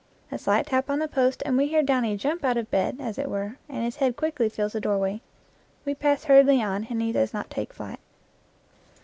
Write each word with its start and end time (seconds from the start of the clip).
A 0.31 0.39
slight 0.39 0.65
tap 0.65 0.89
on 0.89 0.97
the 0.97 1.07
post 1.07 1.43
and 1.45 1.55
we 1.55 1.67
hear 1.67 1.83
Downy 1.83 2.17
jump 2.17 2.43
out 2.43 2.57
of 2.57 2.71
bed, 2.71 2.97
as 2.99 3.19
it 3.19 3.29
were, 3.29 3.57
and 3.69 3.83
his 3.83 3.97
head 3.97 4.15
quickly 4.15 4.49
fills 4.49 4.73
the 4.73 4.81
doorway. 4.81 5.21
We 5.85 5.93
pass 5.93 6.23
hurriedly 6.23 6.59
on 6.59 6.87
and 6.89 6.99
he 7.03 7.11
does 7.11 7.35
not 7.35 7.51
take 7.51 7.71
flight. 7.71 7.99